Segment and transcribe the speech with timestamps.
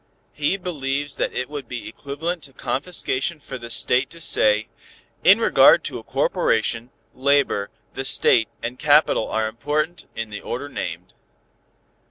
[0.33, 4.67] He believes that it would be equivalent to confiscation for the State to say
[5.23, 10.69] 'in regard to a corporation, labor, the State and capital are important in the order
[10.69, 11.13] named.'